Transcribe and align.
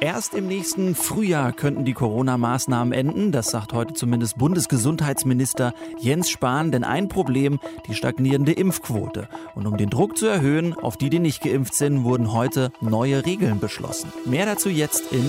Erst 0.00 0.34
im 0.34 0.48
nächsten 0.48 0.96
Frühjahr 0.96 1.52
könnten 1.52 1.84
die 1.84 1.92
Corona-Maßnahmen 1.92 2.92
enden. 2.92 3.30
Das 3.30 3.52
sagt 3.52 3.72
heute 3.72 3.94
zumindest 3.94 4.36
Bundesgesundheitsminister 4.36 5.74
Jens 6.00 6.28
Spahn. 6.28 6.72
Denn 6.72 6.82
ein 6.82 7.08
Problem, 7.08 7.60
die 7.86 7.94
stagnierende 7.94 8.52
Impfquote. 8.52 9.28
Und 9.54 9.68
um 9.68 9.76
den 9.76 9.90
Druck 9.90 10.18
zu 10.18 10.26
erhöhen 10.26 10.74
auf 10.74 10.96
die, 10.96 11.08
die 11.08 11.20
nicht 11.20 11.42
geimpft 11.42 11.74
sind, 11.74 12.02
wurden 12.02 12.32
heute 12.32 12.72
neue 12.80 13.24
Regeln 13.24 13.60
beschlossen. 13.60 14.12
Mehr 14.24 14.46
dazu 14.46 14.70
jetzt 14.70 15.12
in 15.12 15.28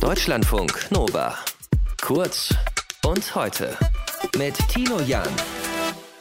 Deutschlandfunk 0.00 0.90
Nova. 0.90 1.34
Kurz 2.00 2.54
und 3.04 3.34
heute 3.34 3.76
mit 4.38 4.56
Tino 4.68 5.00
Jan. 5.00 5.28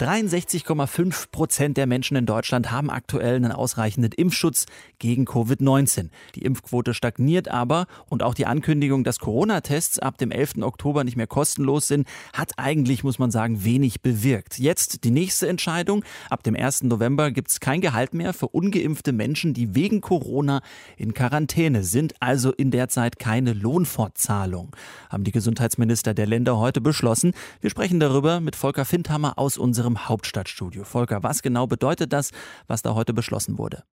63,5 0.01 1.29
Prozent 1.31 1.77
der 1.77 1.85
Menschen 1.85 2.17
in 2.17 2.25
Deutschland 2.25 2.71
haben 2.71 2.89
aktuell 2.89 3.35
einen 3.35 3.51
ausreichenden 3.51 4.11
Impfschutz 4.11 4.65
gegen 4.97 5.25
Covid-19. 5.25 6.09
Die 6.33 6.41
Impfquote 6.41 6.95
stagniert 6.95 7.49
aber 7.49 7.85
und 8.09 8.23
auch 8.23 8.33
die 8.33 8.47
Ankündigung, 8.47 9.03
dass 9.03 9.19
Corona-Tests 9.19 9.99
ab 9.99 10.17
dem 10.17 10.31
11. 10.31 10.63
Oktober 10.63 11.03
nicht 11.03 11.17
mehr 11.17 11.27
kostenlos 11.27 11.87
sind, 11.87 12.07
hat 12.33 12.53
eigentlich, 12.57 13.03
muss 13.03 13.19
man 13.19 13.29
sagen, 13.29 13.63
wenig 13.63 14.01
bewirkt. 14.01 14.57
Jetzt 14.57 15.03
die 15.03 15.11
nächste 15.11 15.47
Entscheidung. 15.47 16.03
Ab 16.31 16.41
dem 16.41 16.55
1. 16.55 16.81
November 16.83 17.29
gibt 17.29 17.51
es 17.51 17.59
kein 17.59 17.79
Gehalt 17.79 18.15
mehr 18.15 18.33
für 18.33 18.47
ungeimpfte 18.47 19.11
Menschen, 19.11 19.53
die 19.53 19.75
wegen 19.75 20.01
Corona 20.01 20.61
in 20.97 21.13
Quarantäne 21.13 21.83
sind, 21.83 22.15
also 22.19 22.51
in 22.51 22.71
der 22.71 22.89
Zeit 22.89 23.19
keine 23.19 23.53
Lohnfortzahlung. 23.53 24.75
Haben 25.11 25.25
die 25.25 25.31
Gesundheitsminister 25.31 26.15
der 26.15 26.25
Länder 26.25 26.57
heute 26.57 26.81
beschlossen. 26.81 27.33
Wir 27.59 27.69
sprechen 27.69 27.99
darüber 27.99 28.39
mit 28.39 28.55
Volker 28.55 28.85
Findhammer 28.85 29.37
aus 29.37 29.59
unserem 29.59 29.90
unserem 29.91 30.09
Hauptstadtstudio. 30.09 30.83
Volker, 30.83 31.23
was 31.23 31.41
genau 31.41 31.67
bedeutet 31.67 32.13
das, 32.13 32.31
was 32.67 32.81
da 32.81 32.95
heute 32.95 33.13
beschlossen 33.13 33.57
wurde? 33.57 33.83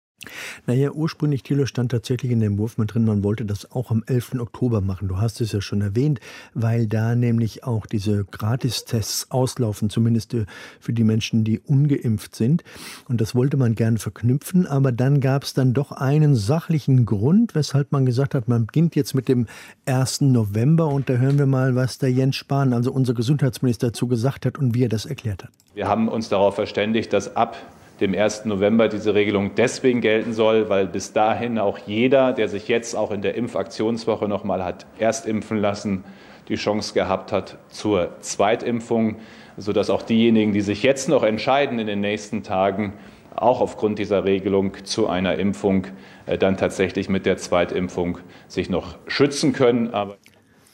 Naja, 0.67 0.93
ursprünglich, 0.93 1.43
Thilo, 1.43 1.67
stand 1.67 1.91
tatsächlich 1.91 2.33
in 2.33 2.41
dem 2.41 2.59
Wurf 2.59 2.77
drin, 2.77 3.05
man 3.05 3.25
wollte 3.25 3.45
das 3.45 3.71
auch 3.73 3.91
am 3.91 4.05
11. 4.07 4.37
Oktober 4.39 4.81
machen. 4.81 5.09
Du 5.09 5.19
hast 5.19 5.41
es 5.41 5.53
ja 5.53 5.61
schon 5.61 5.81
erwähnt, 5.81 6.21
weil 6.55 6.87
da 6.87 7.15
nämlich 7.15 7.65
auch 7.65 7.87
diese 7.87 8.25
Gratistests 8.25 9.31
auslaufen, 9.31 9.91
zumindest 9.91 10.35
äh, 10.35 10.47
für 10.81 10.93
die 10.93 11.05
Menschen, 11.05 11.45
die 11.45 11.59
ungeimpft 11.59 12.37
sind. 12.37 12.63
Und 13.09 13.21
das 13.21 13.35
wollte 13.35 13.57
man 13.57 13.75
gerne 13.75 13.99
verknüpfen, 13.99 14.67
aber 14.67 14.93
dann 14.93 15.21
gab 15.21 15.43
es 15.43 15.55
dann 15.55 15.75
doch 15.75 15.93
einen 15.93 16.37
sachlichen 16.37 17.05
Grund, 17.05 17.55
weshalb 17.55 17.93
man 17.93 18.07
gesagt 18.07 18.35
hat, 18.35 18.49
man 18.49 18.67
beginnt 18.67 18.95
jetzt 18.95 19.15
mit 19.15 19.29
dem 19.29 19.47
1. 19.87 20.21
November 20.21 20.87
und 20.87 21.09
da 21.09 21.15
hören 21.15 21.39
wir 21.39 21.47
mal, 21.47 21.75
was 21.75 21.99
der 21.99 22.13
Jens 22.13 22.37
Spahn, 22.37 22.73
also 22.73 22.93
unser 22.93 23.15
Gesundheitsminister, 23.15 23.89
dazu 23.89 24.07
gesagt 24.07 24.47
hat 24.47 24.59
und 24.59 24.75
wie 24.75 24.85
er 24.85 24.89
das 24.89 25.07
erklärt 25.07 25.45
hat. 25.45 25.51
Wir 25.75 25.89
haben 25.89 26.09
uns 26.09 26.29
darauf 26.29 26.55
verständigt, 26.55 27.13
dass 27.13 27.37
ab 27.37 27.57
dem 28.01 28.15
1. 28.15 28.45
November 28.45 28.89
diese 28.89 29.15
Regelung 29.15 29.53
deswegen 29.57 30.01
gelten 30.01 30.33
soll, 30.33 30.69
weil 30.69 30.87
bis 30.87 31.13
dahin 31.13 31.59
auch 31.59 31.79
jeder, 31.79 32.33
der 32.33 32.49
sich 32.49 32.69
jetzt 32.69 32.95
auch 32.95 33.11
in 33.11 33.23
der 33.23 33.35
Impfaktionswoche 33.35 34.29
noch 34.29 34.45
mal 34.45 34.65
hat 34.65 34.87
erst 34.99 35.27
impfen 35.27 35.59
lassen, 35.59 36.05
die 36.49 36.55
Chance 36.55 36.95
gehabt 36.95 37.33
hat 37.33 37.59
zur 37.69 38.21
Zweitimpfung, 38.21 39.17
sodass 39.57 39.91
auch 39.91 40.03
diejenigen, 40.03 40.53
die 40.53 40.61
sich 40.61 40.83
jetzt 40.83 41.09
noch 41.09 41.23
entscheiden 41.23 41.79
in 41.79 41.87
den 41.87 42.01
nächsten 42.01 42.43
Tagen, 42.43 42.95
auch 43.35 43.61
aufgrund 43.61 43.99
dieser 43.99 44.25
Regelung 44.25 44.85
zu 44.85 45.09
einer 45.09 45.37
Impfung 45.37 45.87
äh, 46.27 46.39
dann 46.39 46.57
tatsächlich 46.57 47.09
mit 47.09 47.27
der 47.27 47.37
Zweitimpfung 47.37 48.19
sich 48.49 48.71
noch 48.71 48.97
schützen 49.07 49.53
können. 49.53 49.95
Aber 49.95 50.17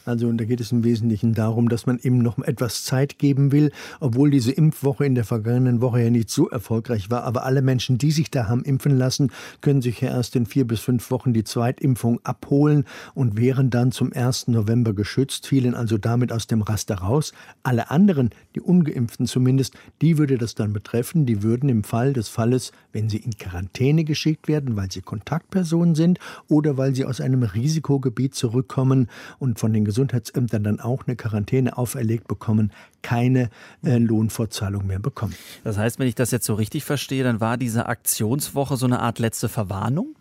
also 0.05 0.31
da 0.33 0.45
geht 0.45 0.61
es 0.61 0.73
im 0.73 0.85
Wesentlichen 0.85 1.35
darum, 1.35 1.69
dass 1.69 1.87
man 1.87 1.99
eben 1.99 2.19
noch 2.19 2.39
etwas 2.39 2.85
Zeit 2.85 3.19
geben 3.19 3.53
will, 3.53 3.71
obwohl 4.01 4.31
diese 4.31 4.53
Impfwoche 4.53 5.07
in 5.07 5.15
der 5.15 5.25
vergangenen 5.25 5.81
Woche 5.81 6.03
ja 6.03 6.11
nicht 6.11 6.31
so 6.31 6.49
erfolgreich 6.49 7.11
war. 7.11 7.25
Aber 7.25 7.45
alle 7.45 7.63
Menschen, 7.63 7.99
die 7.99 8.11
sich 8.11 8.31
da 8.31 8.49
haben 8.49 8.65
impfen 8.65 8.97
lassen, 8.97 9.33
können 9.61 9.83
sich 9.83 10.01
ja 10.01 10.09
erst 10.09 10.37
in 10.37 10.47
vier 10.47 10.67
bis 10.67 10.81
fünf 10.81 11.11
Wochen 11.11 11.33
die 11.33 11.45
Zweitimpfung 11.45 12.21
abholen 12.25 12.85
und 13.15 13.39
wären 13.39 13.71
dann 13.71 13.93
zum 13.93 14.13
1. 14.13 14.49
November 14.49 14.93
geschützt, 14.93 15.47
fielen 15.47 15.75
also 15.75 15.99
damit 15.99 16.33
aus 16.33 16.47
dem 16.47 16.63
Raster 16.63 16.97
raus. 16.97 17.33
Alle 17.63 17.91
anderen, 17.91 18.31
die 18.55 18.61
ungeimpften 18.61 19.27
zumindest, 19.27 19.75
die 20.03 20.19
würde 20.19 20.39
das 20.39 20.55
dann 20.55 20.73
betreffen. 20.73 21.27
Die 21.27 21.43
würden 21.43 21.69
im 21.69 21.85
Fall 21.85 22.13
des 22.13 22.29
Falles, 22.29 22.73
wenn 22.93 23.09
sie 23.09 23.19
in 23.19 23.37
Quarantäne 23.37 24.05
geschickt 24.05 24.49
werden, 24.49 24.77
weil 24.77 24.91
sie 24.91 25.01
Kontaktpersonen 25.01 25.95
sind 25.95 26.19
oder 26.49 26.77
weil 26.77 26.95
sie 26.95 27.05
aus 27.05 27.21
einem 27.21 27.43
Risikogebiet 27.43 28.35
zurückkommen 28.35 29.09
und 29.39 29.59
von 29.59 29.73
den 29.73 29.85
Gesundheitsämtern 29.95 30.65
dann 30.65 30.81
auch 30.81 31.07
eine 31.07 31.15
Quarantäne 31.15 31.79
auferlegt 31.79 32.27
bekommen, 32.27 32.73
keine 33.03 33.49
äh, 33.85 33.99
Lohnfortzahlung 33.99 34.87
mehr 34.87 34.99
bekommen. 34.99 35.35
Das 35.63 35.79
heißt, 35.79 36.01
wenn 36.01 36.09
ich 36.09 36.17
das 36.17 36.33
jetzt 36.33 36.47
so 36.47 36.55
richtig 36.55 36.85
verstehe, 36.85 37.23
dann 37.23 37.41
war 37.41 37.57
diese 37.57 37.87
Aktionswoche 37.87 38.77
so 38.77 38.87
eine 38.87 38.99
Art 38.99 39.21
letzte 39.21 39.49
Verwarnung? 39.49 40.17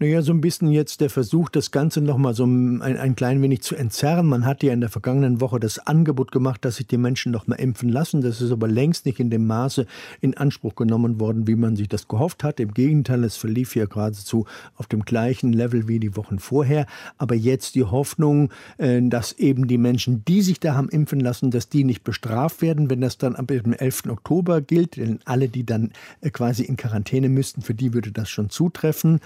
Naja, 0.00 0.22
so 0.22 0.32
ein 0.32 0.40
bisschen 0.40 0.72
jetzt 0.72 1.00
der 1.00 1.08
Versuch, 1.08 1.48
das 1.48 1.70
Ganze 1.70 2.00
nochmal 2.00 2.34
so 2.34 2.44
ein, 2.44 2.82
ein 2.82 3.14
klein 3.14 3.40
wenig 3.42 3.62
zu 3.62 3.76
entzerren. 3.76 4.26
Man 4.26 4.44
hat 4.44 4.64
ja 4.64 4.72
in 4.72 4.80
der 4.80 4.90
vergangenen 4.90 5.40
Woche 5.40 5.60
das 5.60 5.78
Angebot 5.78 6.32
gemacht, 6.32 6.64
dass 6.64 6.76
sich 6.76 6.88
die 6.88 6.98
Menschen 6.98 7.30
nochmal 7.30 7.60
impfen 7.60 7.90
lassen. 7.90 8.20
Das 8.20 8.40
ist 8.40 8.50
aber 8.50 8.66
längst 8.66 9.06
nicht 9.06 9.20
in 9.20 9.30
dem 9.30 9.46
Maße 9.46 9.86
in 10.20 10.36
Anspruch 10.36 10.74
genommen 10.74 11.20
worden, 11.20 11.46
wie 11.46 11.54
man 11.54 11.76
sich 11.76 11.88
das 11.88 12.08
gehofft 12.08 12.42
hat. 12.42 12.58
Im 12.58 12.74
Gegenteil, 12.74 13.22
es 13.22 13.36
verlief 13.36 13.76
ja 13.76 13.86
geradezu 13.86 14.46
auf 14.74 14.88
dem 14.88 15.04
gleichen 15.04 15.52
Level 15.52 15.86
wie 15.86 16.00
die 16.00 16.16
Wochen 16.16 16.40
vorher. 16.40 16.86
Aber 17.16 17.36
jetzt 17.36 17.76
die 17.76 17.84
Hoffnung, 17.84 18.50
äh, 18.78 19.00
dass 19.00 19.30
eben 19.32 19.68
die 19.68 19.78
Menschen, 19.78 20.24
die 20.24 20.42
sich 20.42 20.58
da 20.58 20.74
haben 20.74 20.88
impfen 20.88 21.20
lassen, 21.20 21.52
dass 21.52 21.68
die 21.68 21.84
nicht 21.84 22.02
bestraft 22.02 22.62
werden, 22.62 22.90
wenn 22.90 23.00
das 23.00 23.16
dann 23.16 23.36
ab 23.36 23.46
dem 23.46 23.72
11. 23.72 24.06
Oktober 24.08 24.60
gilt. 24.60 24.96
Denn 24.96 25.20
alle, 25.24 25.48
die 25.48 25.64
dann 25.64 25.92
äh, 26.20 26.30
quasi 26.30 26.64
in 26.64 26.76
Quarantäne 26.76 27.28
müssten, 27.28 27.62
für 27.62 27.74
die 27.74 27.94
würde 27.94 28.10
das 28.10 28.28
schon 28.28 28.50
zutreffen. 28.50 29.20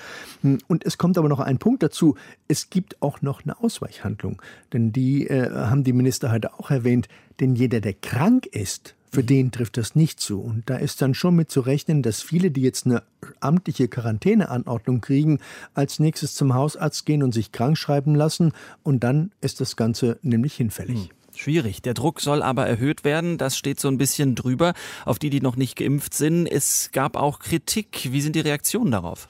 Und 0.66 0.84
es 0.84 0.98
kommt 0.98 1.18
aber 1.18 1.28
noch 1.28 1.40
ein 1.40 1.58
Punkt 1.58 1.82
dazu. 1.82 2.16
Es 2.48 2.70
gibt 2.70 3.00
auch 3.02 3.22
noch 3.22 3.44
eine 3.44 3.60
Ausweichhandlung. 3.60 4.40
Denn 4.72 4.92
die 4.92 5.26
äh, 5.26 5.50
haben 5.50 5.84
die 5.84 5.92
Minister 5.92 6.30
heute 6.30 6.58
auch 6.58 6.70
erwähnt. 6.70 7.08
Denn 7.40 7.54
jeder, 7.54 7.80
der 7.80 7.94
krank 7.94 8.46
ist, 8.46 8.94
für 9.10 9.24
den 9.24 9.50
trifft 9.50 9.76
das 9.76 9.94
nicht 9.94 10.20
zu. 10.20 10.40
Und 10.40 10.68
da 10.68 10.76
ist 10.76 11.00
dann 11.00 11.14
schon 11.14 11.34
mit 11.34 11.50
zu 11.50 11.60
rechnen, 11.60 12.02
dass 12.02 12.20
viele, 12.20 12.50
die 12.50 12.60
jetzt 12.60 12.86
eine 12.86 13.02
amtliche 13.40 13.88
Quarantäneanordnung 13.88 15.00
kriegen, 15.00 15.38
als 15.74 15.98
nächstes 15.98 16.34
zum 16.34 16.54
Hausarzt 16.54 17.06
gehen 17.06 17.22
und 17.22 17.32
sich 17.32 17.52
krank 17.52 17.78
schreiben 17.78 18.14
lassen. 18.14 18.52
Und 18.82 19.04
dann 19.04 19.32
ist 19.40 19.60
das 19.60 19.76
Ganze 19.76 20.18
nämlich 20.22 20.54
hinfällig. 20.54 20.98
Hm. 20.98 21.08
Schwierig. 21.34 21.82
Der 21.82 21.94
Druck 21.94 22.20
soll 22.20 22.42
aber 22.42 22.66
erhöht 22.66 23.04
werden. 23.04 23.38
Das 23.38 23.56
steht 23.56 23.78
so 23.78 23.86
ein 23.86 23.96
bisschen 23.96 24.34
drüber 24.34 24.74
auf 25.04 25.20
die, 25.20 25.30
die 25.30 25.40
noch 25.40 25.56
nicht 25.56 25.76
geimpft 25.76 26.14
sind. 26.14 26.46
Es 26.46 26.90
gab 26.92 27.16
auch 27.16 27.38
Kritik. 27.38 28.08
Wie 28.10 28.20
sind 28.20 28.34
die 28.34 28.40
Reaktionen 28.40 28.90
darauf? 28.90 29.28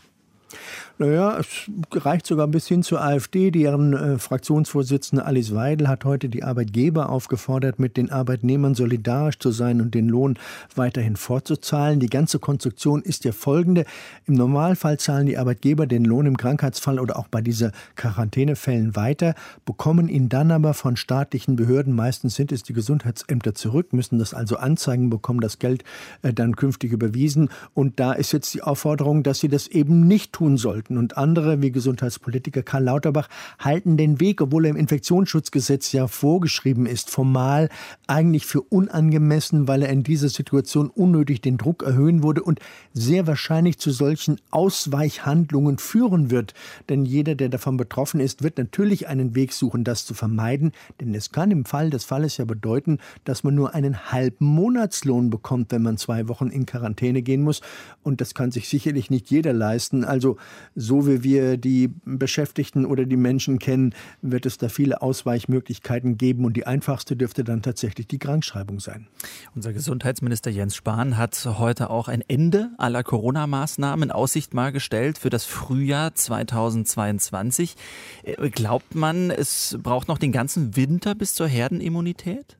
Naja, 1.00 1.38
es 1.38 1.70
reicht 1.92 2.26
sogar 2.26 2.48
bis 2.48 2.66
hin 2.66 2.82
zur 2.82 3.00
AfD. 3.00 3.52
Deren 3.52 3.92
äh, 3.92 4.18
Fraktionsvorsitzende 4.18 5.24
Alice 5.24 5.54
Weidel 5.54 5.86
hat 5.86 6.04
heute 6.04 6.28
die 6.28 6.42
Arbeitgeber 6.42 7.08
aufgefordert, 7.08 7.78
mit 7.78 7.96
den 7.96 8.10
Arbeitnehmern 8.10 8.74
solidarisch 8.74 9.38
zu 9.38 9.52
sein 9.52 9.80
und 9.80 9.94
den 9.94 10.08
Lohn 10.08 10.40
weiterhin 10.74 11.14
fortzuzahlen. 11.14 12.00
Die 12.00 12.08
ganze 12.08 12.40
Konstruktion 12.40 13.00
ist 13.02 13.24
ja 13.24 13.30
folgende. 13.30 13.84
Im 14.26 14.34
Normalfall 14.34 14.98
zahlen 14.98 15.26
die 15.26 15.38
Arbeitgeber 15.38 15.86
den 15.86 16.04
Lohn 16.04 16.26
im 16.26 16.36
Krankheitsfall 16.36 16.98
oder 16.98 17.16
auch 17.16 17.28
bei 17.28 17.42
dieser 17.42 17.70
Quarantänefällen 17.94 18.96
weiter, 18.96 19.36
bekommen 19.64 20.08
ihn 20.08 20.28
dann 20.28 20.50
aber 20.50 20.74
von 20.74 20.96
staatlichen 20.96 21.54
Behörden, 21.54 21.94
meistens 21.94 22.34
sind 22.34 22.50
es 22.50 22.64
die 22.64 22.72
Gesundheitsämter 22.72 23.54
zurück, 23.54 23.92
müssen 23.92 24.18
das 24.18 24.34
also 24.34 24.56
anzeigen, 24.56 25.10
bekommen 25.10 25.40
das 25.40 25.60
Geld 25.60 25.84
äh, 26.22 26.32
dann 26.32 26.56
künftig 26.56 26.90
überwiesen. 26.90 27.50
Und 27.72 28.00
da 28.00 28.14
ist 28.14 28.32
jetzt 28.32 28.52
die 28.52 28.62
Aufforderung, 28.62 29.22
dass 29.22 29.38
sie 29.38 29.48
das 29.48 29.68
eben 29.68 30.08
nicht 30.08 30.32
tun 30.32 30.56
sollten. 30.56 30.87
Experten 30.88 30.98
und 30.98 31.18
andere, 31.18 31.60
wie 31.60 31.70
Gesundheitspolitiker 31.70 32.62
Karl 32.62 32.84
Lauterbach, 32.84 33.28
halten 33.58 33.96
den 33.96 34.20
Weg, 34.20 34.40
obwohl 34.40 34.64
er 34.64 34.70
im 34.70 34.76
Infektionsschutzgesetz 34.76 35.92
ja 35.92 36.06
vorgeschrieben 36.06 36.86
ist, 36.86 37.10
formal 37.10 37.68
eigentlich 38.06 38.46
für 38.46 38.62
unangemessen, 38.62 39.68
weil 39.68 39.82
er 39.82 39.90
in 39.90 40.02
dieser 40.02 40.30
Situation 40.30 40.88
unnötig 40.88 41.42
den 41.42 41.58
Druck 41.58 41.82
erhöhen 41.82 42.22
würde 42.22 42.42
und 42.42 42.60
sehr 42.94 43.26
wahrscheinlich 43.26 43.78
zu 43.78 43.90
solchen 43.90 44.40
Ausweichhandlungen 44.50 45.78
führen 45.78 46.30
wird. 46.30 46.54
Denn 46.88 47.04
jeder, 47.04 47.34
der 47.34 47.50
davon 47.50 47.76
betroffen 47.76 48.20
ist, 48.20 48.42
wird 48.42 48.56
natürlich 48.56 49.08
einen 49.08 49.34
Weg 49.34 49.52
suchen, 49.52 49.84
das 49.84 50.06
zu 50.06 50.14
vermeiden. 50.14 50.72
Denn 51.00 51.14
es 51.14 51.32
kann 51.32 51.50
im 51.50 51.64
Fall 51.64 51.90
des 51.90 52.04
Falles 52.04 52.38
ja 52.38 52.44
bedeuten, 52.44 52.98
dass 53.24 53.44
man 53.44 53.54
nur 53.54 53.74
einen 53.74 54.10
halben 54.10 54.46
Monatslohn 54.46 55.28
bekommt, 55.28 55.70
wenn 55.70 55.82
man 55.82 55.98
zwei 55.98 56.28
Wochen 56.28 56.48
in 56.48 56.64
Quarantäne 56.64 57.22
gehen 57.22 57.42
muss. 57.42 57.60
Und 58.02 58.20
das 58.20 58.34
kann 58.34 58.50
sich 58.50 58.68
sicherlich 58.68 59.10
nicht 59.10 59.30
jeder 59.30 59.52
leisten. 59.52 60.04
Also 60.04 60.38
so 60.78 61.06
wie 61.06 61.24
wir 61.24 61.56
die 61.56 61.90
Beschäftigten 62.04 62.86
oder 62.86 63.04
die 63.04 63.16
Menschen 63.16 63.58
kennen, 63.58 63.94
wird 64.22 64.46
es 64.46 64.58
da 64.58 64.68
viele 64.68 65.02
Ausweichmöglichkeiten 65.02 66.16
geben 66.16 66.44
und 66.44 66.56
die 66.56 66.66
einfachste 66.66 67.16
dürfte 67.16 67.42
dann 67.42 67.62
tatsächlich 67.62 68.06
die 68.06 68.18
Krankschreibung 68.18 68.78
sein. 68.78 69.08
Unser 69.54 69.72
Gesundheitsminister 69.72 70.50
Jens 70.50 70.76
Spahn 70.76 71.16
hat 71.16 71.44
heute 71.58 71.90
auch 71.90 72.06
ein 72.08 72.22
Ende 72.26 72.70
aller 72.78 73.02
Corona-Maßnahmen 73.02 74.08
in 74.08 74.12
Aussicht 74.12 74.54
mal 74.54 74.70
gestellt 74.70 75.18
für 75.18 75.30
das 75.30 75.44
Frühjahr 75.44 76.14
2022. 76.14 77.74
Äh, 78.22 78.50
glaubt 78.50 78.94
man, 78.94 79.30
es 79.30 79.76
braucht 79.82 80.06
noch 80.06 80.18
den 80.18 80.32
ganzen 80.32 80.76
Winter 80.76 81.16
bis 81.16 81.34
zur 81.34 81.48
Herdenimmunität? 81.48 82.56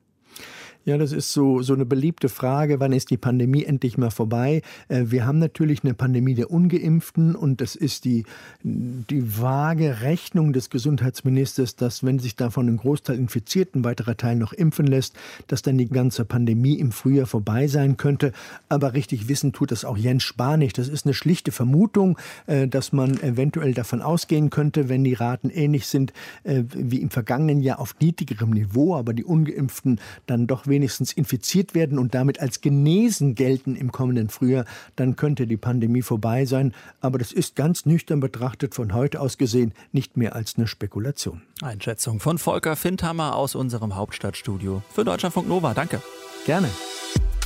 Ja, 0.85 0.97
das 0.97 1.11
ist 1.11 1.33
so, 1.33 1.61
so 1.61 1.73
eine 1.73 1.85
beliebte 1.85 2.29
Frage, 2.29 2.79
wann 2.79 2.93
ist 2.93 3.09
die 3.09 3.17
Pandemie 3.17 3.65
endlich 3.65 3.97
mal 3.97 4.11
vorbei? 4.11 4.61
Äh, 4.87 5.05
wir 5.07 5.25
haben 5.25 5.37
natürlich 5.37 5.83
eine 5.83 5.93
Pandemie 5.93 6.35
der 6.35 6.49
Ungeimpften 6.51 7.35
und 7.35 7.59
das 7.59 7.75
ist 7.75 8.05
die, 8.05 8.23
die 8.63 9.41
vage 9.41 10.01
Rechnung 10.01 10.53
des 10.53 10.69
Gesundheitsministers, 10.69 11.75
dass 11.75 12.05
wenn 12.05 12.17
sich 12.17 12.37
davon 12.37 12.69
ein 12.69 12.77
Großteil 12.77 13.17
infiziert, 13.17 13.75
ein 13.75 13.83
weiterer 13.83 14.15
Teil 14.15 14.37
noch 14.37 14.53
impfen 14.53 14.87
lässt, 14.87 15.15
dass 15.47 15.61
dann 15.61 15.77
die 15.77 15.89
ganze 15.89 16.23
Pandemie 16.23 16.79
im 16.79 16.93
Frühjahr 16.93 17.27
vorbei 17.27 17.67
sein 17.67 17.97
könnte. 17.97 18.31
Aber 18.69 18.93
richtig 18.93 19.27
wissen 19.27 19.51
tut 19.51 19.71
das 19.71 19.83
auch 19.83 19.97
Jens 19.97 20.23
Spahn 20.23 20.59
nicht. 20.59 20.77
Das 20.77 20.87
ist 20.87 21.05
eine 21.05 21.13
schlichte 21.13 21.51
Vermutung, 21.51 22.17
äh, 22.47 22.69
dass 22.69 22.93
man 22.93 23.21
eventuell 23.21 23.73
davon 23.73 24.01
ausgehen 24.01 24.49
könnte, 24.49 24.87
wenn 24.87 25.03
die 25.03 25.13
Raten 25.13 25.49
ähnlich 25.49 25.87
sind 25.87 26.13
äh, 26.45 26.63
wie 26.73 27.01
im 27.01 27.09
vergangenen 27.09 27.59
Jahr 27.59 27.79
auf 27.79 27.95
niedrigerem 27.99 28.51
Niveau, 28.51 28.95
aber 28.95 29.13
die 29.13 29.25
Ungeimpften 29.25 29.99
dann 30.25 30.47
doch 30.47 30.68
wenigstens 30.69 31.11
infiziert 31.13 31.75
werden 31.75 31.99
und 31.99 32.15
damit 32.15 32.39
als 32.39 32.61
genesen 32.61 33.35
gelten 33.35 33.75
im 33.75 33.91
kommenden 33.91 34.29
Frühjahr, 34.29 34.65
dann 34.95 35.15
könnte 35.15 35.47
die 35.47 35.57
Pandemie 35.57 36.01
vorbei 36.01 36.45
sein. 36.45 36.73
Aber 37.01 37.17
das 37.17 37.31
ist 37.31 37.55
ganz 37.55 37.85
nüchtern 37.85 38.19
betrachtet 38.19 38.75
von 38.75 38.93
heute 38.93 39.19
aus 39.19 39.37
gesehen 39.37 39.73
nicht 39.91 40.17
mehr 40.17 40.35
als 40.35 40.55
eine 40.55 40.67
Spekulation. 40.67 41.41
Einschätzung 41.61 42.19
von 42.19 42.37
Volker 42.37 42.75
Findhammer 42.75 43.35
aus 43.35 43.55
unserem 43.55 43.95
Hauptstadtstudio. 43.95 44.81
Für 44.93 45.03
Deutschlandfunk 45.03 45.47
Nova, 45.47 45.73
danke. 45.73 46.01
Gerne. 46.45 46.69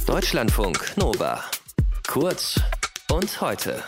Deutschlandfunk 0.05 0.97
Nova. 0.97 1.43
Kurz 2.07 2.59
und 3.09 3.41
heute. 3.41 3.81